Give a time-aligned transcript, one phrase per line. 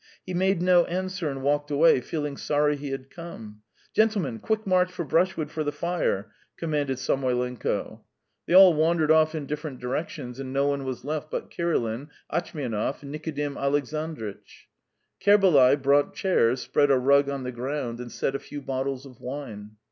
[0.25, 3.61] He made no answer and walked away, feeling sorry he had come.
[3.93, 8.01] "Gentlemen, quick march for brushwood for the fire!" commanded Samoylenko.
[8.47, 13.03] They all wandered off in different directions, and no one was left but Kirilin, Atchmianov,
[13.03, 14.67] and Nikodim Alexandritch.
[15.23, 19.21] Kerbalay brought chairs, spread a rug on the ground, and set a few bottles of
[19.21, 19.73] wine.